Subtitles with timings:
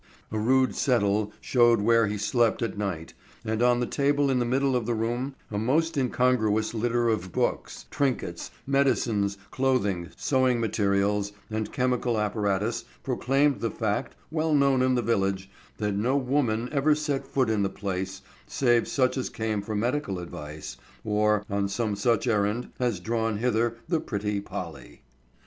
[0.31, 3.13] A rude settle showed where he slept at night,
[3.45, 7.31] and on the table in the middle of the room, a most incongruous litter of
[7.31, 14.95] books, trinkets, medicines, clothing, sewing materials, and chemical apparatus proclaimed the fact, well known in
[14.95, 19.61] the village, that no woman ever set foot in the place, save such as came
[19.61, 25.03] for medical advice or on some such errand as had drawn hither the pretty Polly.